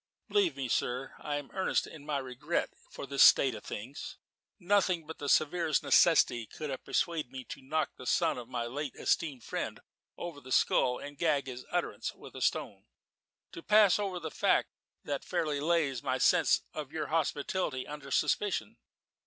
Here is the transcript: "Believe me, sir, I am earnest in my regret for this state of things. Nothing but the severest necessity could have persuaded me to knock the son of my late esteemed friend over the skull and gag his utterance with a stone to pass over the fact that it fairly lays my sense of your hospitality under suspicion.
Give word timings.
"Believe 0.29 0.57
me, 0.57 0.67
sir, 0.67 1.13
I 1.19 1.35
am 1.35 1.51
earnest 1.53 1.85
in 1.85 2.07
my 2.07 2.17
regret 2.17 2.71
for 2.89 3.05
this 3.05 3.21
state 3.21 3.53
of 3.53 3.63
things. 3.63 4.17
Nothing 4.59 5.05
but 5.05 5.19
the 5.19 5.29
severest 5.29 5.83
necessity 5.83 6.47
could 6.47 6.71
have 6.71 6.83
persuaded 6.83 7.31
me 7.31 7.43
to 7.49 7.61
knock 7.61 7.91
the 7.97 8.07
son 8.07 8.39
of 8.39 8.49
my 8.49 8.65
late 8.65 8.95
esteemed 8.95 9.43
friend 9.43 9.79
over 10.17 10.41
the 10.41 10.51
skull 10.51 10.97
and 10.97 11.19
gag 11.19 11.45
his 11.45 11.67
utterance 11.69 12.15
with 12.15 12.33
a 12.35 12.41
stone 12.41 12.85
to 13.51 13.61
pass 13.61 13.99
over 13.99 14.19
the 14.19 14.31
fact 14.31 14.69
that 15.03 15.21
it 15.21 15.27
fairly 15.27 15.59
lays 15.59 16.01
my 16.01 16.17
sense 16.17 16.63
of 16.73 16.91
your 16.91 17.05
hospitality 17.09 17.85
under 17.85 18.09
suspicion. 18.09 18.77